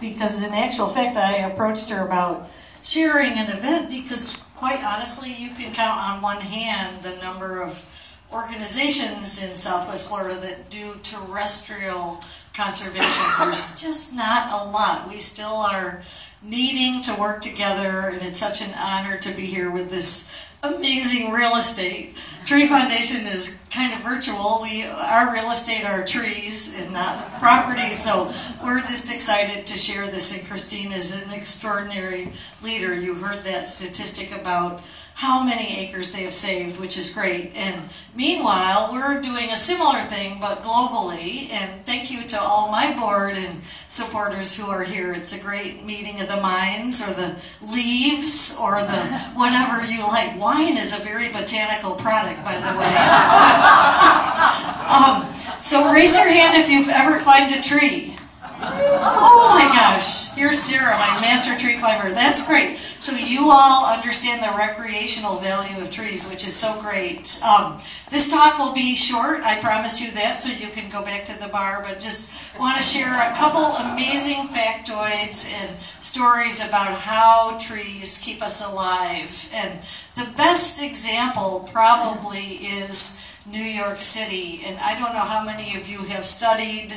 [0.00, 2.48] because in actual fact I approached her about
[2.82, 7.84] sharing an event because quite honestly you can count on one hand the number of
[8.32, 12.22] organizations in southwest Florida that do terrestrial
[12.54, 13.24] conservation.
[13.38, 15.06] There's just not a lot.
[15.06, 16.02] We still are
[16.42, 21.30] needing to work together and it's such an honor to be here with this amazing
[21.30, 22.18] real estate.
[22.46, 24.60] Tree Foundation is kind of virtual.
[24.62, 28.30] We our real estate are trees and not property, so
[28.62, 30.38] we're just excited to share this.
[30.38, 32.28] And Christine is an extraordinary
[32.62, 32.94] leader.
[32.94, 34.80] You heard that statistic about
[35.16, 37.56] how many acres they have saved, which is great.
[37.56, 37.80] And
[38.14, 41.50] meanwhile, we're doing a similar thing, but globally.
[41.50, 45.14] And thank you to all my board and supporters who are here.
[45.14, 47.32] It's a great meeting of the minds, or the
[47.72, 50.38] leaves, or the whatever you like.
[50.38, 52.92] Wine is a very botanical product, by the way.
[54.86, 58.14] um, so raise your hand if you've ever climbed a tree.
[58.58, 62.14] Oh my gosh, here's Sarah, my master tree climber.
[62.14, 62.78] That's great.
[62.78, 67.38] So you all understand the recreational value of trees, which is so great.
[67.44, 67.76] Um,
[68.08, 71.38] this talk will be short, I promise you that, so you can go back to
[71.38, 77.58] the bar, but just want to share a couple amazing factoids and stories about how
[77.58, 79.50] trees keep us alive.
[79.54, 79.78] And
[80.14, 84.62] the best example probably is New York City.
[84.66, 86.94] And I don't know how many of you have studied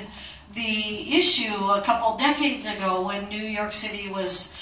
[0.53, 4.55] the issue a couple decades ago when New York City was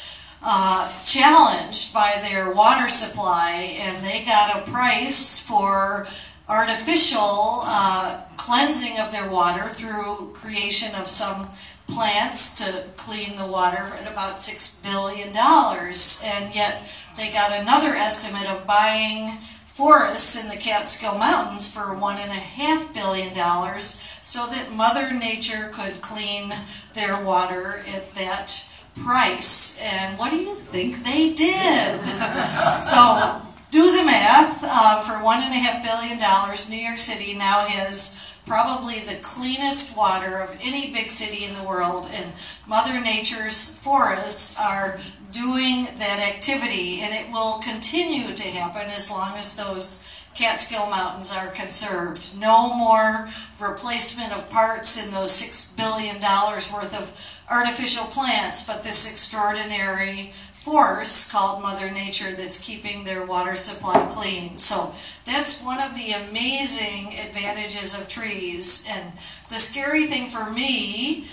[0.43, 6.05] uh, challenged by their water supply and they got a price for
[6.47, 11.49] artificial uh, cleansing of their water through creation of some
[11.87, 15.29] plants to clean the water at about $6 billion.
[15.29, 19.37] And yet they got another estimate of buying
[19.77, 25.13] forests in the Catskill Mountains for one and a half billion dollars so that Mother
[25.13, 26.51] Nature could clean
[26.95, 29.79] their water at that price.
[29.83, 32.03] And what do you think they did?
[32.83, 33.39] so
[33.69, 34.63] do the math.
[34.63, 39.19] Um, for one and a half billion dollars, New York City now has probably the
[39.21, 42.31] cleanest water of any big city in the world, and
[42.65, 44.97] Mother Nature's forests are
[45.37, 50.03] doing that activity, and it will continue to happen as long as those
[50.33, 52.39] Catskill Mountains are conserved.
[52.39, 53.27] No more
[53.59, 57.11] replacement of parts in those $6 billion worth of
[57.49, 64.57] artificial plants, but this extraordinary force called Mother Nature that's keeping their water supply clean.
[64.57, 64.91] So
[65.25, 68.87] that's one of the amazing advantages of trees.
[68.91, 69.13] And
[69.49, 71.25] the scary thing for me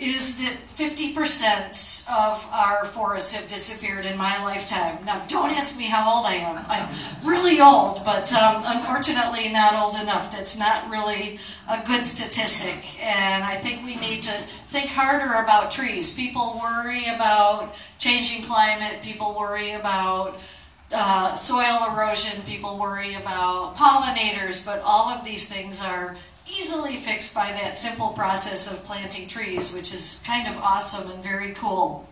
[0.00, 4.98] is that 50% of our forests have disappeared in my lifetime.
[5.04, 6.64] Now, don't ask me how old I am.
[6.68, 6.88] I'm
[7.22, 10.32] really old, but um, unfortunately not old enough.
[10.32, 11.38] That's not really
[11.70, 13.02] a good statistic.
[13.04, 16.14] And I think we need to think harder about trees.
[16.14, 20.42] People worry about changing climate, people worry about
[20.92, 26.16] uh, soil erosion, people worry about pollinators, but all of these things are
[26.58, 31.22] easily fixed by that simple process of planting trees, which is kind of awesome and
[31.22, 32.08] very cool.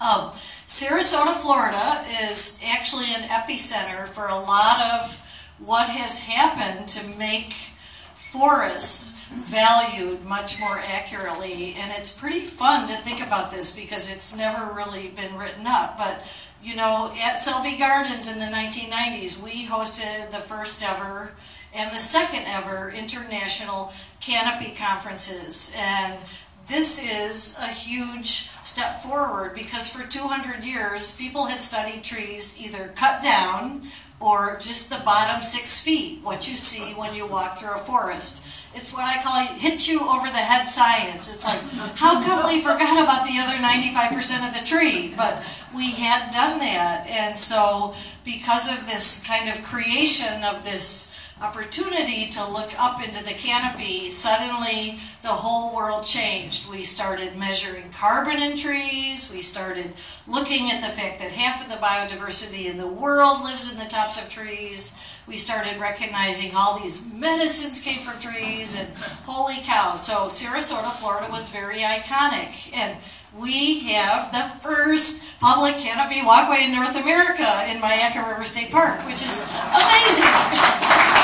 [0.00, 7.18] Um, Sarasota, Florida is actually an epicenter for a lot of what has happened to
[7.18, 11.74] make forests valued much more accurately.
[11.78, 15.98] And it's pretty fun to think about this because it's never really been written up.
[15.98, 16.24] But,
[16.62, 21.32] you know, at Selby Gardens in the 1990s, we hosted the first ever
[21.74, 25.76] and the second ever international canopy conferences.
[25.78, 26.18] And
[26.66, 32.92] this is a huge step forward because for 200 years, people had studied trees either
[32.96, 33.82] cut down
[34.20, 38.46] or just the bottom six feet, what you see when you walk through a forest.
[38.74, 41.34] It's what I call hit you over the head science.
[41.34, 41.60] It's like,
[41.98, 45.12] how come we forgot about the other 95% of the tree?
[45.16, 45.42] But
[45.74, 47.06] we had done that.
[47.08, 47.94] And so,
[48.24, 54.10] because of this kind of creation of this opportunity to look up into the canopy,
[54.10, 56.70] suddenly the whole world changed.
[56.70, 59.30] We started measuring carbon in trees.
[59.32, 59.92] We started
[60.26, 63.86] looking at the fact that half of the biodiversity in the world lives in the
[63.86, 65.18] tops of trees.
[65.26, 68.88] We started recognizing all these medicines came from trees, and
[69.24, 69.94] holy cow.
[69.94, 72.74] So, Sarasota, Florida was very iconic.
[72.74, 72.96] And
[73.38, 79.06] we have the first public canopy walkway in North America in Myakka River State Park,
[79.06, 81.16] which is amazing.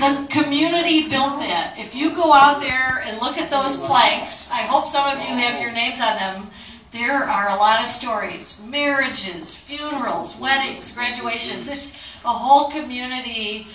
[0.00, 1.74] the community built that.
[1.78, 5.34] If you go out there and look at those planks, I hope some of you
[5.34, 6.50] have your names on them.
[6.92, 11.68] There are a lot of stories marriages, funerals, weddings, graduations.
[11.68, 13.66] It's a whole community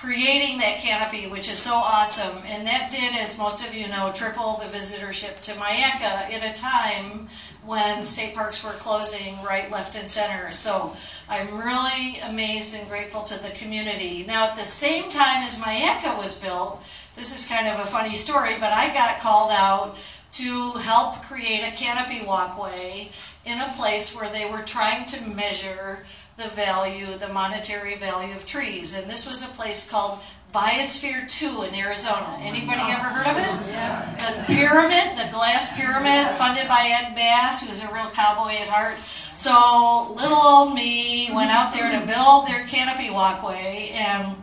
[0.00, 2.42] creating that canopy, which is so awesome.
[2.46, 6.58] And that did, as most of you know, triple the visitorship to Myakka at a
[6.58, 7.28] time
[7.66, 10.50] when state parks were closing right, left, and center.
[10.52, 10.96] So
[11.28, 14.24] I'm really amazed and grateful to the community.
[14.26, 16.82] Now, at the same time as Myakka was built,
[17.14, 19.98] this is kind of a funny story, but I got called out
[20.32, 23.10] to help create a canopy walkway
[23.44, 26.04] in a place where they were trying to measure
[26.40, 28.98] the value, the monetary value of trees.
[28.98, 30.20] And this was a place called
[30.54, 32.38] Biosphere 2 in Arizona.
[32.40, 33.52] Anybody ever heard of it?
[34.18, 38.96] The pyramid, the glass pyramid, funded by Ed Bass, who's a real cowboy at heart.
[38.96, 44.36] So little old me went out there to build their canopy walkway, and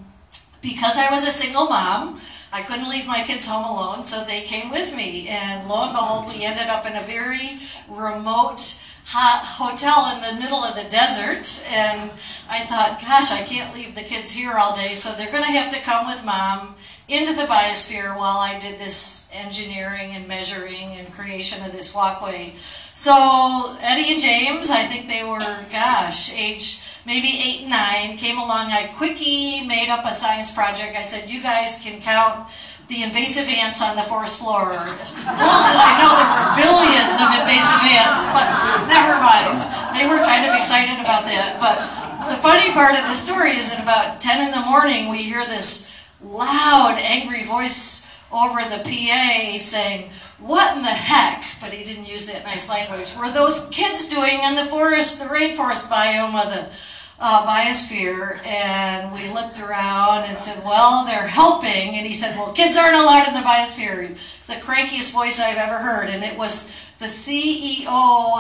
[0.62, 2.20] because I was a single mom,
[2.54, 5.28] I couldn't leave my kids home alone, so they came with me.
[5.30, 7.58] And lo and behold, we ended up in a very
[7.90, 8.60] remote
[9.08, 11.64] hot hotel in the middle of the desert.
[11.72, 12.12] And
[12.50, 15.52] I thought, gosh, I can't leave the kids here all day, so they're going to
[15.52, 16.76] have to come with mom
[17.08, 22.52] into the biosphere while I did this engineering and measuring and creation of this walkway.
[22.92, 25.40] So Eddie and James, I think they were,
[25.72, 28.72] gosh, age maybe eight and nine, came along.
[28.72, 30.98] I quickie made up a science project.
[30.98, 32.50] I said, you guys can count
[32.88, 34.72] the invasive ants on the forest floor.
[34.72, 38.48] Little did I know there were billions of invasive ants, but
[38.88, 39.60] never mind.
[39.92, 41.60] They were kind of excited about that.
[41.60, 41.84] But
[42.32, 45.44] the funny part of the story is at about 10 in the morning, we hear
[45.46, 51.44] this loud, angry voice over the PA saying, What in the heck?
[51.60, 53.12] But he didn't use that nice language.
[53.18, 56.72] Were those kids doing in the forest, the rainforest biome of the
[57.20, 62.52] uh, biosphere, and we looked around and said, "Well, they're helping." And he said, "Well,
[62.52, 66.38] kids aren't allowed in the biosphere." It's the crankiest voice I've ever heard, and it
[66.38, 67.86] was the CEO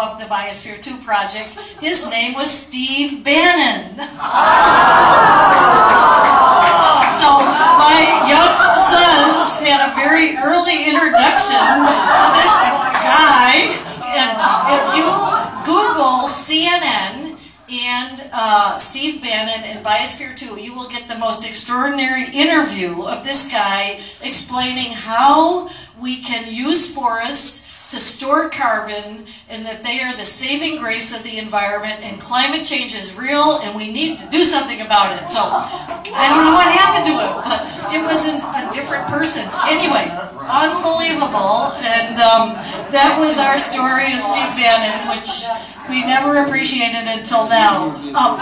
[0.01, 1.53] of the Biosphere 2 project.
[1.79, 3.93] His name was Steve Bannon.
[7.21, 7.29] so
[7.77, 12.73] my young sons had a very early introduction to this
[13.05, 13.77] guy,
[14.09, 14.33] and
[14.73, 15.05] if you
[15.63, 17.26] Google CNN
[17.69, 23.23] and uh, Steve Bannon and Biosphere 2, you will get the most extraordinary interview of
[23.23, 25.67] this guy explaining how
[25.99, 31.23] we can use forests to store carbon and that they are the saving grace of
[31.23, 35.27] the environment and climate change is real and we need to do something about it.
[35.27, 37.63] So I don't know what happened to him, but
[37.95, 39.47] it was a, a different person.
[39.67, 40.03] Anyway,
[40.47, 41.71] unbelievable.
[41.79, 42.55] And um,
[42.91, 45.47] that was our story of Steve Bannon, which
[45.89, 47.89] we never appreciated until now.
[48.15, 48.35] Um,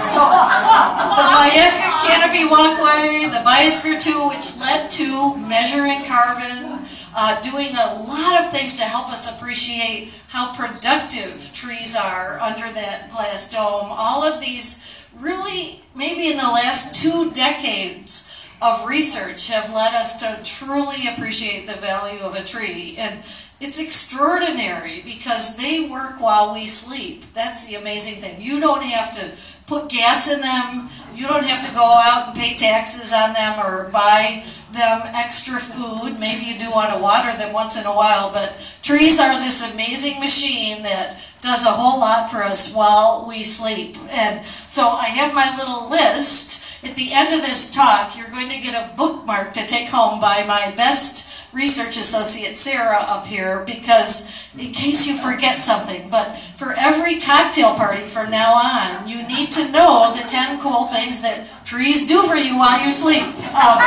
[0.00, 6.80] so the Myakka Canopy Walkway, the Biosphere 2, which led to measuring carbon,
[7.16, 12.70] uh, doing a lot of things to help us appreciate how productive trees are under
[12.72, 13.88] that glass dome.
[13.90, 18.28] All of these really, maybe in the last two decades,
[18.62, 22.94] of research have led us to truly appreciate the value of a tree.
[22.96, 23.18] And
[23.62, 27.24] it's extraordinary because they work while we sleep.
[27.32, 28.40] That's the amazing thing.
[28.40, 29.30] You don't have to
[29.66, 30.88] put gas in them.
[31.14, 34.42] You don't have to go out and pay taxes on them or buy
[34.72, 36.18] them extra food.
[36.18, 39.72] Maybe you do want to water them once in a while, but trees are this
[39.72, 43.96] amazing machine that does a whole lot for us while we sleep.
[44.10, 48.48] And so I have my little list at the end of this talk, you're going
[48.48, 53.62] to get a bookmark to take home by my best research associate, Sarah, up here,
[53.66, 56.08] because in case you forget something.
[56.10, 60.86] But for every cocktail party from now on, you need to know the 10 cool
[60.86, 63.22] things that trees do for you while you sleep.
[63.22, 63.78] Um,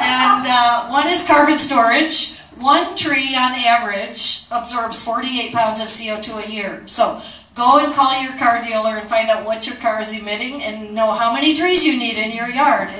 [0.00, 2.38] and uh, one is carbon storage.
[2.58, 6.82] One tree on average absorbs 48 pounds of CO2 a year.
[6.86, 7.20] So
[7.54, 10.92] Go and call your car dealer and find out what your car is emitting and
[10.92, 12.90] know how many trees you need in your yard.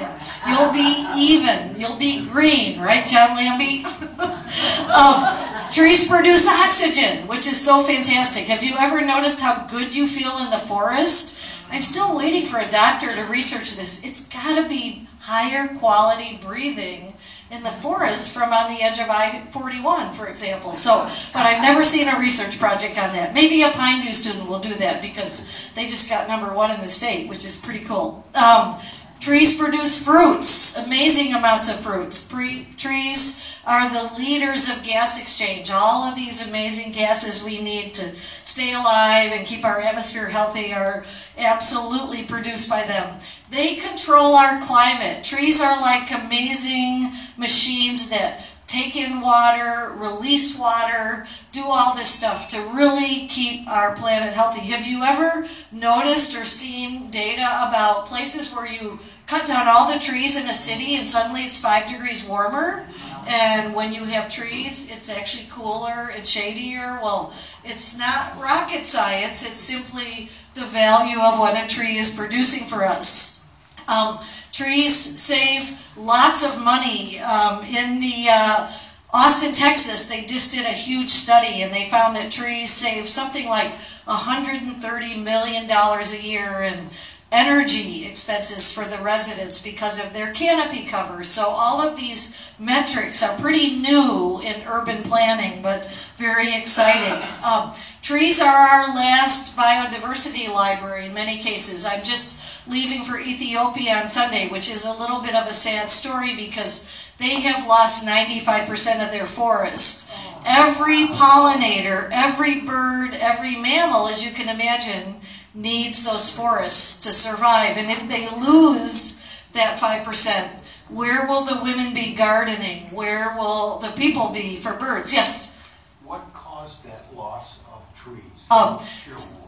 [0.48, 1.74] You'll be even.
[1.76, 3.84] You'll be green, right, John Lambie?
[4.94, 5.34] um,
[5.72, 8.44] trees produce oxygen, which is so fantastic.
[8.44, 11.64] Have you ever noticed how good you feel in the forest?
[11.72, 14.04] I'm still waiting for a doctor to research this.
[14.04, 17.13] It's got to be higher quality breathing
[17.54, 20.74] in the forest from on the edge of I-41, for example.
[20.74, 23.32] So, but I've never seen a research project on that.
[23.32, 26.88] Maybe a Pineview student will do that because they just got number one in the
[26.88, 28.24] state, which is pretty cool.
[28.34, 28.76] Um,
[29.20, 32.26] trees produce fruits, amazing amounts of fruits.
[32.26, 35.70] Pre- trees are the leaders of gas exchange.
[35.70, 40.72] All of these amazing gases we need to stay alive and keep our atmosphere healthy
[40.72, 41.04] are
[41.38, 43.18] absolutely produced by them.
[43.50, 45.24] They control our climate.
[45.24, 52.48] Trees are like amazing machines that take in water, release water, do all this stuff
[52.48, 54.60] to really keep our planet healthy.
[54.60, 59.98] Have you ever noticed or seen data about places where you cut down all the
[59.98, 62.86] trees in a city and suddenly it's five degrees warmer.
[63.28, 66.98] And when you have trees, it's actually cooler and shadier.
[67.02, 67.32] Well,
[67.64, 72.84] it's not rocket science, it's simply the value of what a tree is producing for
[72.84, 73.44] us.
[73.88, 74.18] Um,
[74.52, 77.18] trees save lots of money.
[77.20, 78.70] Um, in the uh,
[79.12, 83.48] Austin, Texas, they just did a huge study and they found that trees save something
[83.48, 83.70] like
[84.08, 86.88] $130 million a year in
[87.34, 91.24] energy expenses for the residents because of their canopy cover.
[91.24, 97.22] So all of these metrics are pretty new in urban planning, but very exciting.
[97.44, 101.84] Um, trees are our last biodiversity library in many cases.
[101.84, 105.90] I'm just leaving for Ethiopia on Sunday, which is a little bit of a sad
[105.90, 110.10] story because they have lost 95% of their forest.
[110.46, 115.16] Every pollinator, every bird, every mammal, as you can imagine,
[115.54, 117.76] needs those forests to survive.
[117.76, 119.20] And if they lose
[119.52, 120.48] that 5%,
[120.88, 122.82] where will the women be gardening?
[122.90, 125.12] Where will the people be for birds?
[125.12, 125.70] Yes?
[126.04, 128.20] What caused that loss of trees?
[128.50, 128.78] Um,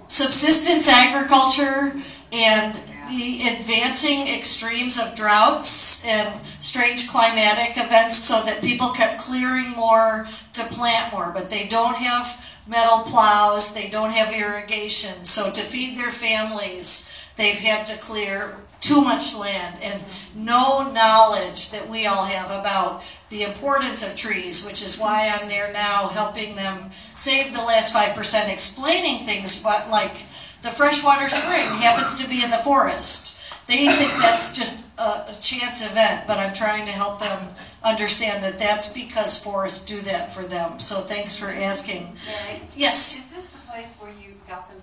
[0.07, 1.93] subsistence agriculture
[2.33, 9.71] and the advancing extremes of droughts and strange climatic events so that people kept clearing
[9.71, 15.25] more to plant more, but they don't have metal plows, they don't have irrigation.
[15.25, 20.01] So to feed their families, they've had to clear too much land and
[20.35, 25.49] no knowledge that we all have about the importance of trees, which is why I'm
[25.49, 30.17] there now helping them save the last 5%, explaining things but like
[30.67, 33.55] the freshwater spring happens to be in the forest.
[33.69, 37.49] They think that's just a, a chance event, but I'm trying to help them
[37.85, 40.81] understand that that's because forests do that for them.
[40.81, 42.03] So thanks for asking.
[42.03, 43.17] Mary, Yes.
[43.17, 44.35] Is this the place where you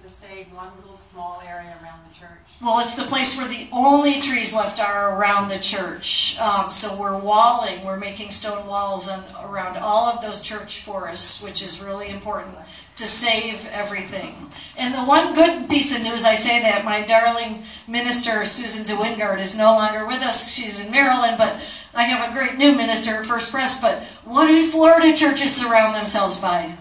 [0.03, 2.59] to save one little small area around the church?
[2.61, 6.37] Well, it's the place where the only trees left are around the church.
[6.41, 9.09] Um, so we're walling, we're making stone walls
[9.41, 12.53] around all of those church forests, which is really important
[12.97, 14.35] to save everything.
[14.77, 19.39] And the one good piece of news, I say that my darling minister, Susan DeWingard,
[19.39, 20.53] is no longer with us.
[20.53, 21.63] She's in Maryland, but
[21.95, 23.79] I have a great new minister at First Pres.
[23.79, 26.75] But what do Florida churches surround themselves by?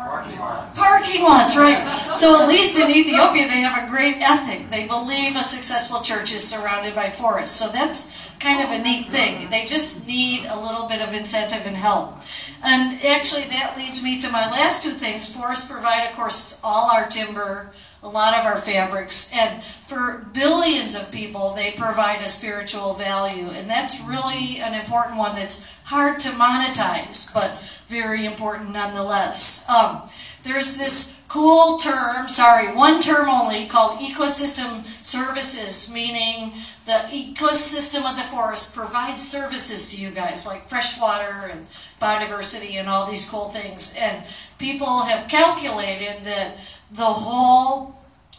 [0.00, 0.74] Parking lot.
[0.74, 1.86] Parking lots, right?
[1.88, 4.70] So at least in Ethiopia, they have a great ethic.
[4.70, 7.54] They believe a successful church is surrounded by forests.
[7.54, 9.48] So that's kind of a neat thing.
[9.50, 12.16] They just need a little bit of incentive and help.
[12.64, 15.34] And actually, that leads me to my last two things.
[15.34, 17.70] Forests provide, of course, all our timber,
[18.02, 23.48] a lot of our fabrics, and for billions of people, they provide a spiritual value.
[23.50, 29.68] And that's really an important one that's hard to monetize, but very important nonetheless.
[29.68, 30.02] Um,
[30.42, 36.52] there's this cool term, sorry, one term only, called ecosystem services, meaning
[36.86, 41.66] the ecosystem of the forest provides services to you guys, like fresh water and
[42.00, 43.96] biodiversity and all these cool things.
[44.00, 44.24] And
[44.58, 46.56] people have calculated that
[46.90, 47.94] the whole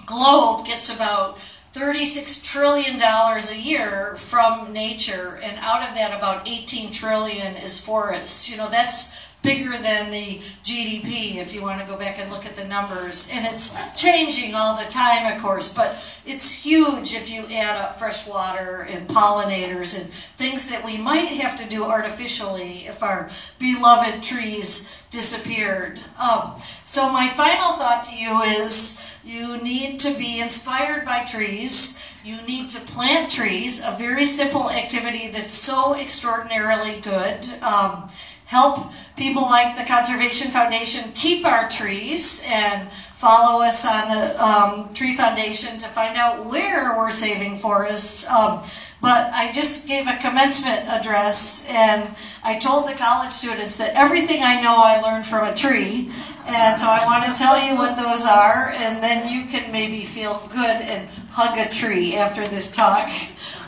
[0.05, 1.38] globe gets about
[1.74, 8.50] $36 trillion a year from nature, and out of that, about 18 trillion is forests.
[8.50, 9.11] You know, that's
[9.41, 13.31] bigger than the GDP if you want to go back and look at the numbers.
[13.33, 15.88] And it's changing all the time, of course, but
[16.25, 21.27] it's huge if you add up fresh water and pollinators and things that we might
[21.27, 26.00] have to do artificially if our beloved trees disappeared.
[26.19, 32.15] Um, so, my final thought to you is you need to be inspired by trees.
[32.24, 37.48] You need to plant trees, a very simple activity that's so extraordinarily good.
[37.62, 38.10] Um,
[38.51, 44.93] help people like the Conservation Foundation keep our trees and follow us on the um,
[44.93, 48.29] Tree Foundation to find out where we're saving forests.
[48.29, 48.60] Um,
[49.01, 54.41] but I just gave a commencement address and I told the college students that everything
[54.43, 56.10] I know I learned from a tree.
[56.46, 60.03] And so I want to tell you what those are, and then you can maybe
[60.03, 63.08] feel good and hug a tree after this talk.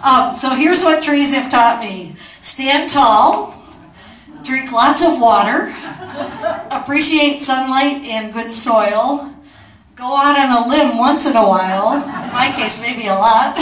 [0.04, 2.12] Um, so here's what trees have taught me
[2.42, 3.63] stand tall,
[4.44, 5.74] drink lots of water,
[6.72, 9.34] appreciate sunlight and good soil,
[9.96, 13.58] go out on a limb once in a while, in my case, maybe a lot.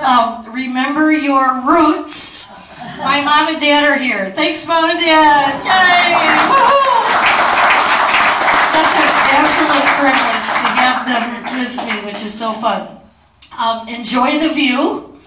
[0.00, 2.58] Um, remember your roots.
[2.98, 4.30] My mom and dad are here.
[4.30, 5.54] Thanks, mom and dad.
[5.64, 6.16] Yay!
[6.16, 6.80] Woo-hoo!
[8.72, 11.24] Such an absolute privilege to have them
[11.60, 12.88] with me, which is so fun.
[13.58, 15.18] Um, enjoy the view.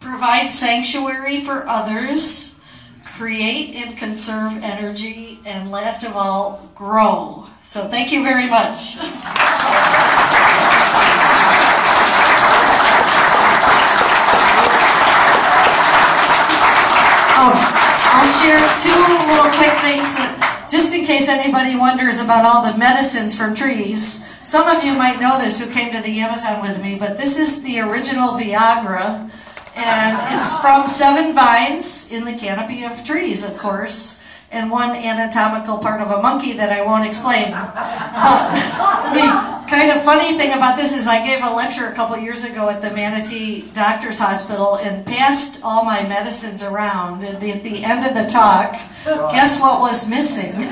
[0.00, 2.51] Provide sanctuary for others
[3.22, 7.46] create and conserve energy, and last of all, grow.
[7.62, 8.98] So thank you very much.
[17.38, 17.54] Oh,
[18.10, 18.90] I'll share two
[19.30, 24.26] little quick things that, just in case anybody wonders about all the medicines from trees.
[24.42, 27.38] Some of you might know this who came to the Amazon with me, but this
[27.38, 29.30] is the original Viagra
[29.76, 35.78] and it's from seven vines in the canopy of trees, of course and one anatomical
[35.78, 37.56] part of a monkey that I won't explain.
[39.12, 39.28] The
[39.68, 42.70] kind of funny thing about this is I gave a lecture a couple years ago
[42.70, 47.24] at the Manatee Doctors Hospital and passed all my medicines around.
[47.24, 48.72] And at the end of the talk,
[49.32, 50.54] guess what was missing?
[50.56, 50.68] and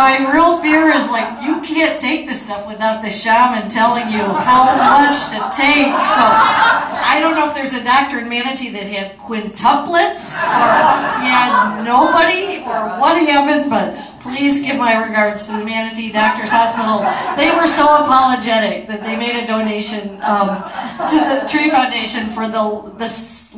[0.00, 1.28] my real fear is like,
[1.64, 5.92] can't take this stuff without the shaman telling you how much to take.
[6.04, 10.68] So I don't know if there's a doctor in Manatee that had quintuplets or
[11.24, 17.04] had nobody or what happened, but please give my regards to the Manatee Doctors Hospital.
[17.36, 20.56] They were so apologetic that they made a donation um,
[21.08, 23.08] to the Tree Foundation for the, the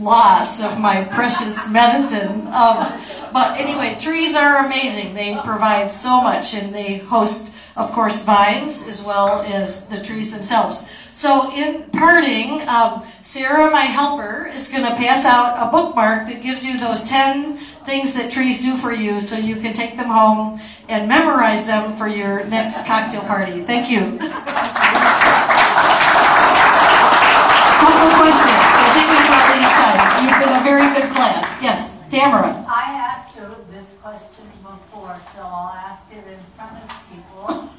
[0.03, 2.47] loss of my precious medicine.
[2.49, 2.91] Um,
[3.33, 5.15] but anyway, trees are amazing.
[5.15, 10.33] They provide so much and they host of course, vines as well as the trees
[10.33, 10.89] themselves.
[11.13, 16.43] So, in parting, um, Sarah, my helper, is going to pass out a bookmark that
[16.43, 17.57] gives you those 10
[17.87, 21.93] things that trees do for you so you can take them home and memorize them
[21.93, 23.61] for your next cocktail party.
[23.61, 24.19] Thank you.
[27.77, 28.63] Couple questions.
[28.73, 30.01] I think we've already enough time.
[30.25, 31.63] You've been a very good class.
[31.63, 32.65] Yes, Tamara.
[32.69, 33.06] I you
[33.87, 37.71] this question before, so I'll ask it in front of people.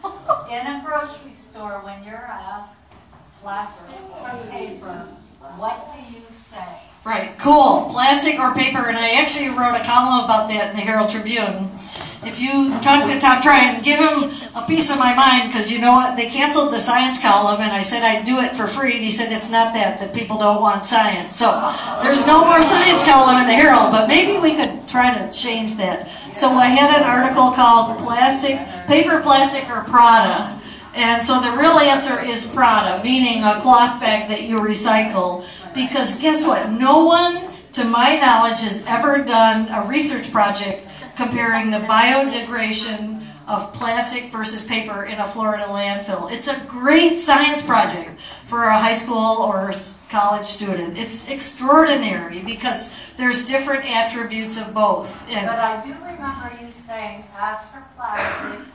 [0.50, 2.80] In a grocery store, when you're asked
[3.42, 5.06] plastic or paper,
[5.40, 6.64] what do you say?
[7.06, 7.88] Right, cool.
[7.90, 11.70] Plastic or paper, and I actually wrote a column about that in the Herald Tribune.
[12.24, 15.80] If you talk to Tom Tryon, give him a piece of my mind, because you
[15.80, 16.18] know what?
[16.18, 19.12] They canceled the science column, and I said I'd do it for free, and he
[19.12, 21.36] said it's not that, that people don't want science.
[21.36, 21.48] So
[22.02, 25.78] there's no more science column in the Herald, but maybe we could try to change
[25.78, 26.10] that.
[26.10, 30.57] So I had an article called Plastic, Paper, Plastic, or Prada.
[30.98, 35.46] And so the real answer is Prada, meaning a cloth bag that you recycle.
[35.72, 36.72] Because guess what?
[36.72, 43.72] No one, to my knowledge, has ever done a research project comparing the biodegradation of
[43.74, 46.32] plastic versus paper in a Florida landfill.
[46.32, 49.72] It's a great science project for a high school or
[50.10, 50.98] college student.
[50.98, 55.30] It's extraordinary because there's different attributes of both.
[55.30, 58.68] And but I do remember you saying ask for plastic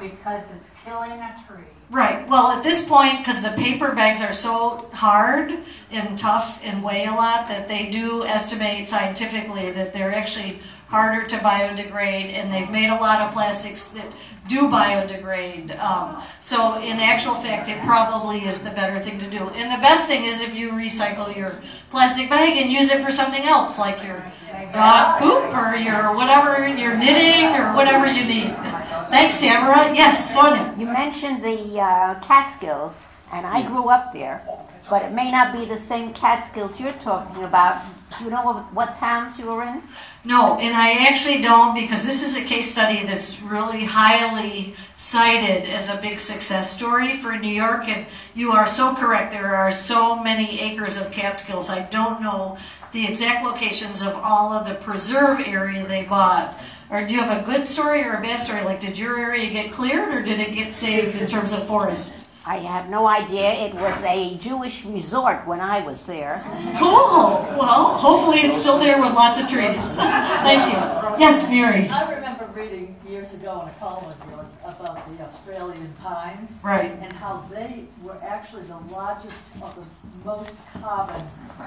[0.00, 1.64] because it's killing a tree.
[1.90, 2.28] Right.
[2.28, 5.52] Well, at this point, because the paper bags are so hard
[5.90, 10.58] and tough and weigh a lot, that they do estimate scientifically that they're actually
[10.88, 14.06] harder to biodegrade, and they've made a lot of plastics that
[14.48, 15.78] do biodegrade.
[15.78, 19.50] Um, so, in actual fact, it probably is the better thing to do.
[19.50, 23.10] And the best thing is if you recycle your plastic bag and use it for
[23.10, 24.24] something else, like your
[24.72, 28.54] dog poop or your whatever, your knitting or whatever you need.
[29.10, 29.94] Thanks, Tamara.
[29.94, 30.74] Yes, Sonia.
[30.78, 34.42] You mentioned the uh, Catskills, and I grew up there,
[34.88, 37.82] but it may not be the same Catskills you're talking about.
[38.18, 39.82] Do you know what towns you were in?
[40.24, 45.68] No, and I actually don't because this is a case study that's really highly cited
[45.68, 47.86] as a big success story for New York.
[47.88, 49.32] And you are so correct.
[49.32, 51.68] There are so many acres of Catskills.
[51.68, 52.56] I don't know
[52.92, 56.58] the exact locations of all of the preserve area they bought.
[56.90, 58.64] Or do you have a good story or a bad story?
[58.64, 62.27] Like, did your area get cleared or did it get saved in terms of forest?
[62.48, 63.52] I have no idea.
[63.52, 66.42] It was a Jewish resort when I was there.
[66.78, 67.44] Cool.
[67.60, 69.96] Well, hopefully it's still there with lots of trees.
[70.48, 70.78] Thank you.
[71.20, 71.86] Yes, Mary.
[71.90, 76.58] I remember reading years ago in a column of yours about the Australian pines.
[76.64, 76.90] Right.
[76.90, 81.26] And how they were actually the largest of the most carbon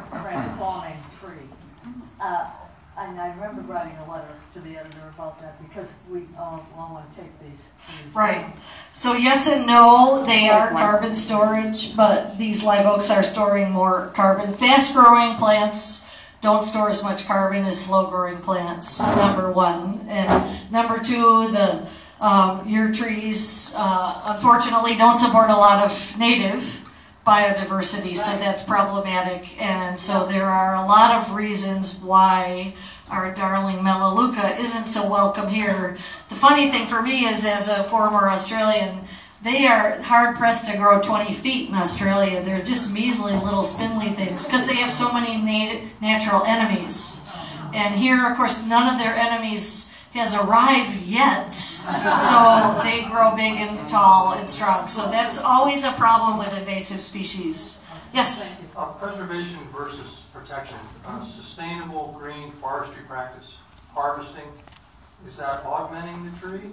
[0.10, 1.48] transforming tree.
[2.20, 2.50] Uh,
[2.98, 6.94] and I remember writing a letter to the editor about that because we all, all
[6.94, 7.70] want to take these.
[8.04, 8.54] these right.
[8.92, 14.08] So yes and no, they are carbon storage, but these live oaks are storing more
[14.14, 14.54] carbon.
[14.54, 16.10] Fast-growing plants
[16.42, 19.16] don't store as much carbon as slow-growing plants.
[19.16, 21.88] Number one, and number two, the
[22.20, 26.81] um, your trees uh, unfortunately don't support a lot of native
[27.32, 29.62] biodiversity, so that's problematic.
[29.62, 32.74] And so there are a lot of reasons why
[33.10, 35.98] our darling Melaleuca isn't so welcome here.
[36.28, 39.00] The funny thing for me is, as a former Australian,
[39.42, 42.44] they are hard pressed to grow 20 feet in Australia.
[42.44, 47.26] They're just measly little spindly things because they have so many nat- natural enemies.
[47.74, 51.54] And here, of course, none of their enemies has arrived yet.
[51.54, 54.88] So they grow big and tall and strong.
[54.88, 57.86] So that's always a problem with invasive species.
[58.14, 58.68] Yes?
[58.76, 63.56] Uh, preservation versus protection, uh, sustainable green forestry practice,
[63.94, 64.48] harvesting,
[65.28, 66.72] is that augmenting the tree?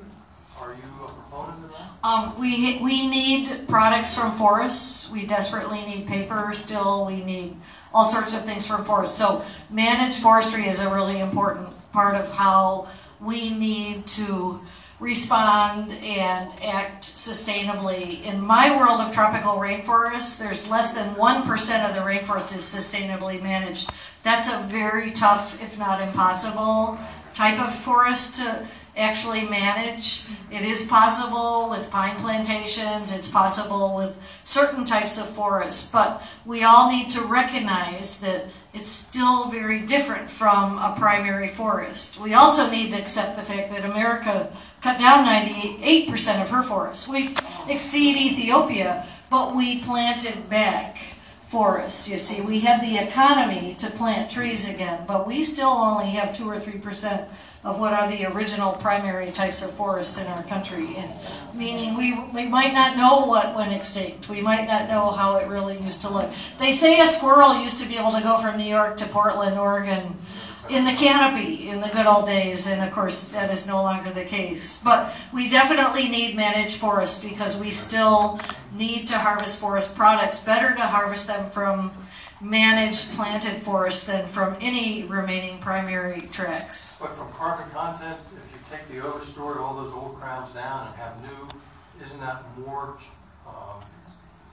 [0.60, 2.08] Are you a proponent of that?
[2.08, 5.12] Um, we, we need products from forests.
[5.12, 7.06] We desperately need paper still.
[7.06, 7.56] We need
[7.94, 9.16] all sorts of things from forests.
[9.16, 12.88] So managed forestry is a really important part of how
[13.20, 14.60] we need to
[15.00, 18.22] respond and act sustainably.
[18.24, 23.40] In my world of tropical rainforests, there's less than 1% of the rainforest is sustainably
[23.40, 23.90] managed.
[24.24, 26.98] That's a very tough, if not impossible,
[27.32, 28.66] type of forest to
[28.98, 30.24] actually manage.
[30.50, 36.64] It is possible with pine plantations, it's possible with certain types of forests, but we
[36.64, 42.20] all need to recognize that it's still very different from a primary forest.
[42.20, 47.08] We also need to accept the fact that America cut down 98% of her forests.
[47.08, 47.34] We
[47.68, 50.96] exceed Ethiopia, but we planted back
[51.48, 52.08] forests.
[52.08, 56.32] You see, we have the economy to plant trees again, but we still only have
[56.32, 57.26] 2 or 3%
[57.64, 60.94] of what are the original primary types of forests in our country.
[60.96, 61.10] And
[61.54, 64.28] meaning we, we might not know what went extinct.
[64.28, 66.30] We might not know how it really used to look.
[66.58, 69.58] They say a squirrel used to be able to go from New York to Portland,
[69.58, 70.16] Oregon
[70.70, 74.10] in the canopy in the good old days, and of course that is no longer
[74.10, 74.82] the case.
[74.82, 78.40] But we definitely need managed forests because we still
[78.76, 80.44] need to harvest forest products.
[80.44, 81.90] Better to harvest them from
[82.40, 86.96] managed planted forest than from any remaining primary tracks.
[87.00, 90.96] But from carbon content, if you take the overstory, all those old crowns down and
[90.96, 92.96] have new, isn't that more
[93.46, 93.80] um,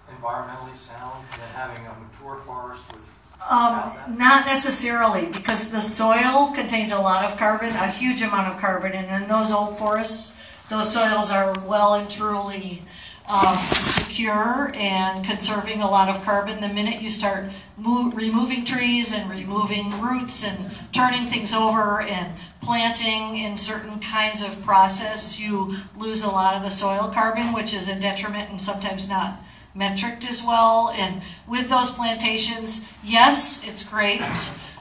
[0.09, 3.03] environmentally sound than having a mature forest with
[3.51, 8.59] Um, not necessarily, because the soil contains a lot of carbon, a huge amount of
[8.59, 12.81] carbon, and in those old forests, those soils are well and truly
[13.29, 16.61] um, secure and conserving a lot of carbon.
[16.61, 17.45] The minute you start
[17.77, 24.43] mo- removing trees and removing roots and turning things over and planting in certain kinds
[24.43, 28.61] of process, you lose a lot of the soil carbon, which is a detriment and
[28.61, 29.39] sometimes not
[29.75, 30.93] metriced as well.
[30.95, 34.21] And with those plantations, yes, it's great,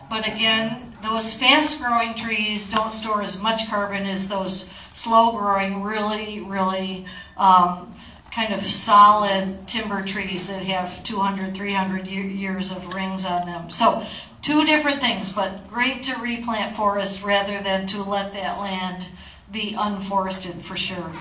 [0.09, 5.83] but again, those fast growing trees don't store as much carbon as those slow growing,
[5.83, 7.05] really, really
[7.37, 7.93] um,
[8.35, 13.71] kind of solid timber trees that have 200, 300 years of rings on them.
[13.71, 14.05] So,
[14.43, 19.09] two different things, but great to replant forest rather than to let that land
[19.53, 21.13] be unforested for sure.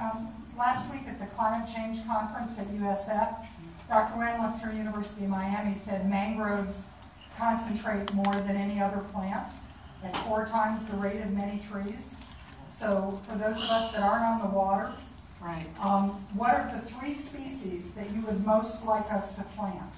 [0.00, 3.46] Um, Last week at the climate change conference at USF,
[3.88, 4.18] Dr.
[4.18, 6.94] Wendlister, University of Miami, said mangroves
[7.38, 9.48] concentrate more than any other plant,
[10.02, 12.20] at four times the rate of many trees.
[12.70, 14.90] So for those of us that aren't on the water,
[15.40, 15.66] Right.
[15.80, 19.94] um, what are the three species that you would most like us to plant?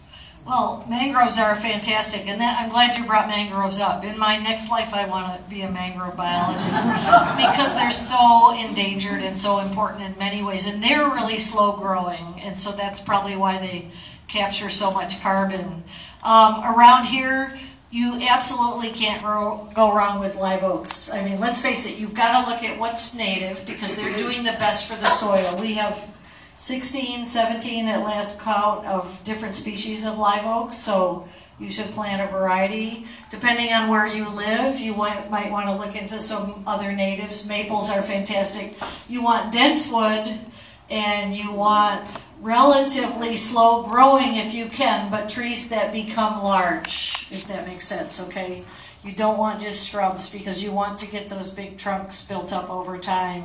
[0.46, 4.05] Well, mangroves are fantastic, and that, I'm glad you brought mangroves up.
[4.05, 6.83] In my next life, I want to be a mangrove biologist
[7.37, 12.40] because they're so endangered and so important in many ways, and they're really slow growing,
[12.42, 13.88] and so that's probably why they
[14.29, 15.85] capture so much carbon.
[16.22, 17.59] Um, around here,
[17.90, 21.12] you absolutely can't ro- go wrong with live oaks.
[21.12, 24.44] I mean, let's face it, you've got to look at what's native because they're doing
[24.44, 25.61] the best for the soil.
[25.61, 26.09] We have
[26.57, 31.26] 16, 17 at last count of different species of live oaks, so
[31.59, 33.07] you should plant a variety.
[33.29, 37.48] Depending on where you live, you might, might want to look into some other natives.
[37.48, 38.76] Maples are fantastic.
[39.09, 40.31] You want dense wood
[40.90, 42.07] and you want
[42.40, 48.26] relatively slow growing if you can, but trees that become large, if that makes sense,
[48.29, 48.62] okay?
[49.05, 52.70] You don't want just shrubs because you want to get those big trunks built up
[52.70, 53.44] over time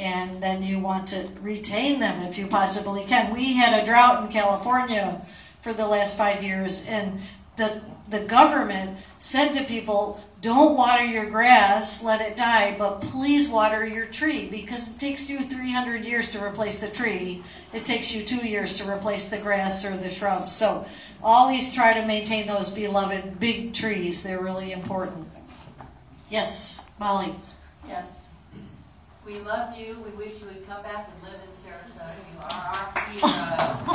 [0.00, 3.32] and then you want to retain them if you possibly can.
[3.32, 5.20] We had a drought in California
[5.60, 7.20] for the last five years, and
[7.56, 13.48] the the government said to people, "Don't water your grass, let it die, but please
[13.48, 17.42] water your tree because it takes you 300 years to replace the tree.
[17.72, 20.52] It takes you two years to replace the grass or the shrubs.
[20.52, 20.84] So
[21.22, 24.22] always try to maintain those beloved big trees.
[24.22, 25.28] They're really important."
[26.28, 27.32] Yes, Molly.
[27.88, 28.38] Yes.
[29.26, 29.96] We love you.
[30.04, 32.14] We wish you would come back and live in Sarasota.
[32.32, 33.30] You are our hero.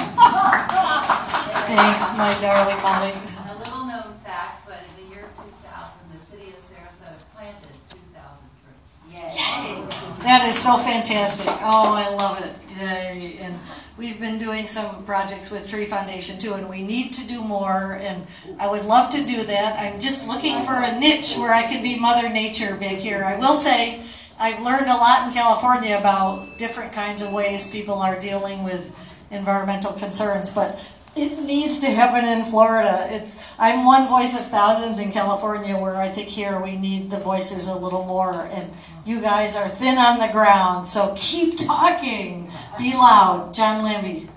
[1.68, 3.12] Thanks, my darling Molly.
[3.12, 8.48] A little known fact, but in the year 2000, the city of Sarasota planted 2,000
[8.64, 8.92] trees.
[9.12, 9.84] Yay.
[10.24, 11.50] That is so fantastic.
[11.62, 12.54] Oh, I love it.
[12.80, 13.38] Yay.
[13.42, 13.58] And
[13.98, 18.00] we've been doing some projects with Tree Foundation too, and we need to do more.
[18.02, 18.26] And
[18.60, 19.80] I would love to do that.
[19.80, 23.24] I'm just looking for a niche where I can be Mother Nature back here.
[23.24, 24.02] I will say,
[24.40, 28.94] I've learned a lot in California about different kinds of ways people are dealing with
[29.32, 30.78] environmental concerns, but
[31.16, 33.08] It needs to happen in Florida.
[33.10, 37.20] It's I'm one voice of thousands in California, where I think here we need the
[37.20, 38.50] voices a little more.
[38.52, 38.70] And
[39.06, 42.52] you guys are thin on the ground, so keep talking.
[42.78, 44.28] Be loud, John Lambie.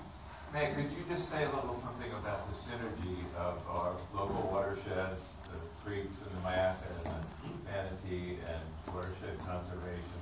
[0.53, 5.19] Meg, could you just say a little something about the synergy of our local watersheds,
[5.51, 10.19] the creeks and the Mac and the Manatee and watershed conservation,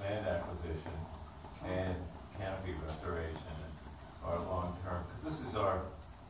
[0.00, 0.96] land acquisition,
[1.66, 1.94] and
[2.38, 3.72] canopy restoration and
[4.24, 5.80] our long-term, because this is our,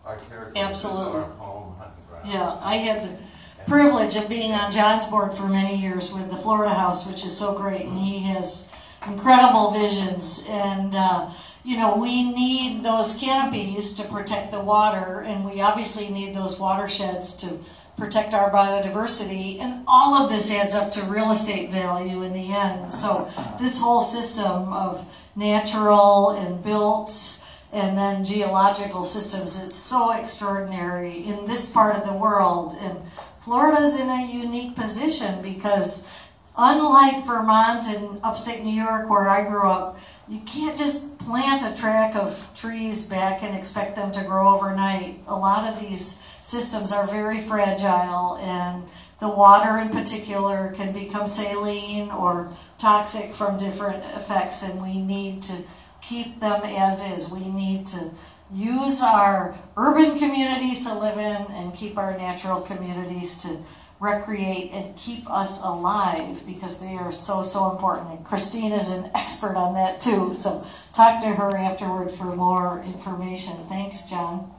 [0.04, 0.52] our territory.
[0.52, 1.20] This is Absolutely.
[1.20, 2.28] our home hunting ground.
[2.28, 3.18] Yeah, I had the
[3.66, 7.37] privilege of being on John's board for many years with the Florida House, which is
[7.37, 8.72] so great, and he has
[9.06, 10.48] incredible visions.
[10.50, 11.30] And uh,
[11.64, 16.59] you know, we need those canopies to protect the water, and we obviously need those
[16.59, 17.59] watersheds to
[17.96, 19.61] protect our biodiversity.
[19.61, 22.92] And all of this adds up to real estate value in the end.
[22.92, 23.28] So
[23.61, 25.04] this whole system of
[25.37, 27.39] natural and built
[27.72, 32.76] and then geological systems is so extraordinary in this part of the world.
[32.80, 32.98] And
[33.40, 36.11] Florida's in a unique position because,
[36.56, 41.80] unlike Vermont and upstate New York, where I grew up, you can't just plant a
[41.80, 45.20] tract of trees back and expect them to grow overnight.
[45.26, 48.85] A lot of these systems are very fragile, and
[49.18, 55.42] the water in particular can become saline or toxic from different effects, and we need
[55.42, 55.62] to
[56.00, 57.30] keep them as is.
[57.30, 58.10] We need to
[58.52, 63.56] use our urban communities to live in and keep our natural communities to
[64.00, 68.10] recreate and keep us alive because they are so so important.
[68.10, 70.34] And christine is an expert on that too.
[70.34, 73.52] So talk to her afterward for more information.
[73.68, 74.50] Thanks john.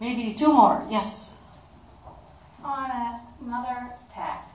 [0.00, 0.86] Maybe two more.
[0.88, 1.42] Yes.
[2.64, 2.90] On
[3.42, 4.48] another tack,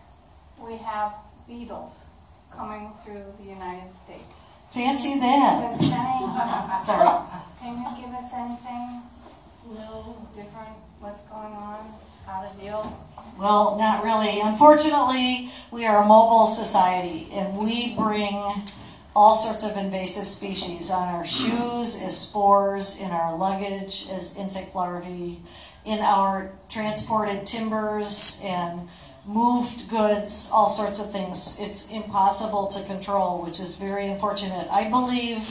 [0.59, 1.13] we have
[1.47, 2.05] beetles
[2.55, 4.44] coming through the United States.
[4.75, 7.25] Fancy that Does any, sorry
[7.65, 9.01] can you give us anything
[9.69, 11.79] new, different, what's going on,
[12.27, 13.07] how to deal?
[13.39, 14.39] Well, not really.
[14.41, 18.35] Unfortunately, we are a mobile society and we bring
[19.15, 24.75] all sorts of invasive species on our shoes as spores, in our luggage as insect
[24.75, 25.39] larvae,
[25.85, 28.81] in our transported timbers and
[29.27, 31.57] moved goods, all sorts of things.
[31.59, 34.67] It's impossible to control, which is very unfortunate.
[34.71, 35.49] I believe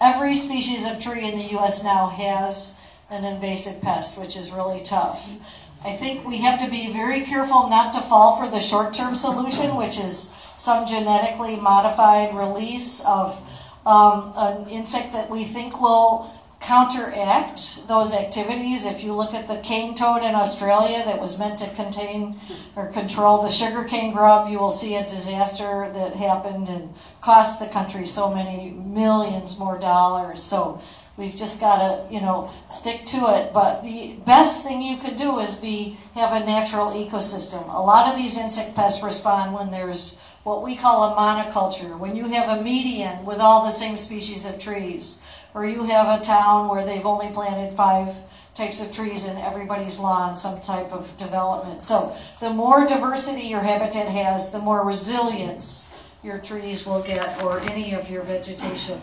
[0.00, 4.80] every species of tree in the US now has an invasive pest, which is really
[4.80, 5.36] tough.
[5.84, 9.14] I think we have to be very careful not to fall for the short term
[9.14, 13.38] solution, which is some genetically modified release of
[13.86, 16.30] um, an insect that we think will
[16.64, 18.86] counteract those activities.
[18.86, 22.36] If you look at the cane toad in Australia that was meant to contain
[22.74, 26.88] or control the sugarcane grub, you will see a disaster that happened and
[27.20, 30.42] cost the country so many millions more dollars.
[30.42, 30.80] So
[31.18, 33.52] we've just got to, you know, stick to it.
[33.52, 37.62] But the best thing you could do is be have a natural ecosystem.
[37.74, 42.14] A lot of these insect pests respond when there's what we call a monoculture, when
[42.14, 46.22] you have a median with all the same species of trees, or you have a
[46.22, 48.08] town where they've only planted five
[48.54, 51.82] types of trees in everybody's lawn, some type of development.
[51.82, 52.12] So
[52.44, 55.90] the more diversity your habitat has, the more resilience
[56.22, 58.98] your trees will get, or any of your vegetation.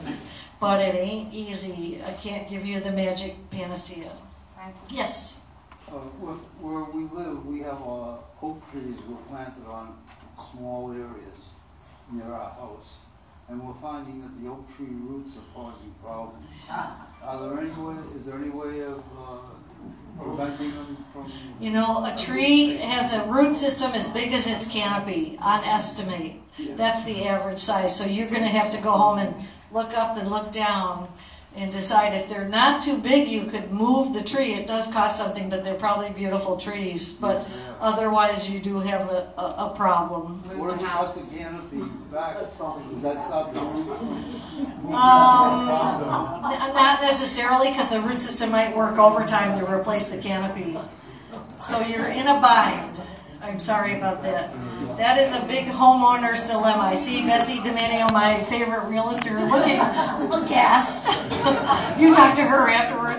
[0.59, 2.01] But it ain't easy.
[2.05, 4.11] I can't give you the magic panacea.
[4.89, 5.43] Yes.
[5.87, 9.97] Uh, where, where we live, we have, uh, oak trees were planted on
[10.39, 11.33] small areas
[12.11, 12.99] near our house.
[13.51, 16.45] And we're finding that the oak tree roots are causing problems.
[16.69, 19.39] Are there any way, is there any way of, uh,
[20.17, 21.29] preventing them from?
[21.59, 26.35] You know, a tree has a root system as big as its canopy, on estimate.
[26.77, 27.93] That's the average size.
[27.93, 29.35] So you're going to have to go home and
[29.69, 31.09] look up and look down
[31.55, 34.53] and decide if they're not too big, you could move the tree.
[34.53, 37.17] It does cost something, but they're probably beautiful trees.
[37.19, 37.45] But
[37.81, 40.35] otherwise, you do have a, a, a problem.
[40.57, 42.39] What if we the canopy back?
[42.39, 44.95] Does that stop the root?
[44.95, 45.67] Um,
[46.51, 50.77] n- not necessarily, because the root system might work overtime to replace the canopy.
[51.59, 52.97] So you're in a bind.
[53.51, 54.49] I'm sorry about that.
[54.95, 56.83] That is a big homeowner's dilemma.
[56.83, 59.79] I see Betsy Dominio, my favorite realtor, looking
[60.31, 61.29] aghast.
[61.99, 63.17] you talk to her afterward.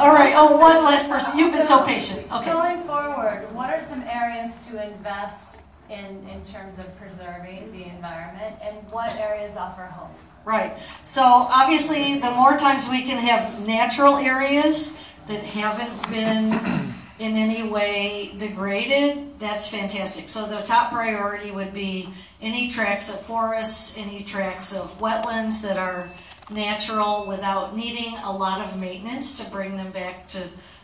[0.00, 0.32] All right.
[0.34, 1.38] Oh, one last person.
[1.38, 2.32] You've been so patient.
[2.32, 2.50] Okay.
[2.50, 8.56] Going forward, what are some areas to invest in, in terms of preserving the environment,
[8.62, 10.16] and what areas offer hope?
[10.46, 10.78] Right.
[11.04, 17.62] So obviously, the more times we can have natural areas that haven't been in any
[17.62, 20.28] way degraded, that's fantastic.
[20.28, 22.08] So the top priority would be
[22.42, 26.10] any tracts of forests, any tracts of wetlands that are
[26.50, 30.42] natural without needing a lot of maintenance to bring them back to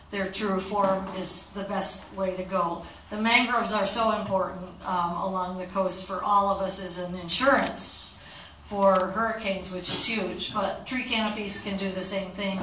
[0.09, 2.83] their true form is the best way to go.
[3.09, 7.15] The mangroves are so important um, along the coast for all of us as an
[7.19, 8.17] insurance
[8.63, 10.53] for hurricanes, which is huge.
[10.53, 12.59] But tree canopies can do the same thing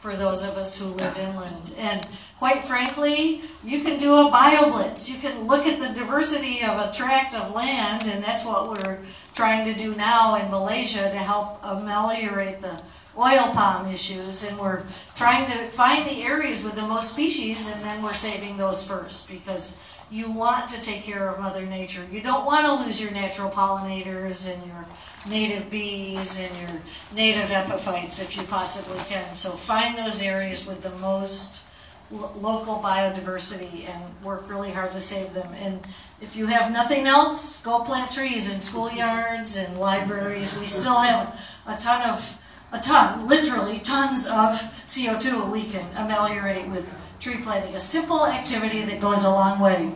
[0.00, 1.72] for those of us who live inland.
[1.76, 2.06] And
[2.38, 5.10] quite frankly, you can do a bioblitz.
[5.10, 8.98] You can look at the diversity of a tract of land, and that's what we're
[9.34, 12.80] trying to do now in Malaysia to help ameliorate the
[13.18, 14.48] oil palm issues.
[14.48, 14.82] And we're
[15.16, 19.28] trying to find the areas with the most species, and then we're saving those first
[19.28, 22.04] because you want to take care of Mother Nature.
[22.10, 24.86] You don't want to lose your natural pollinators and your
[25.28, 26.80] native bees and your
[27.14, 29.34] native epiphytes if you possibly can.
[29.34, 31.66] So find those areas with the most
[32.10, 35.52] lo- local biodiversity and work really hard to save them.
[35.54, 35.86] And
[36.20, 40.58] if you have nothing else, go plant trees in schoolyards and libraries.
[40.58, 42.38] We still have a ton of,
[42.72, 44.54] a ton, literally tons of
[44.86, 47.74] CO2 we can ameliorate with tree planting.
[47.74, 49.92] A simple activity that goes a long way.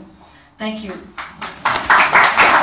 [0.58, 0.90] Thank you.